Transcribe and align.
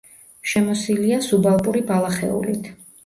შემოსილია 0.53 1.19
სუბალპური 1.27 1.85
ბალახეულით. 1.93 2.73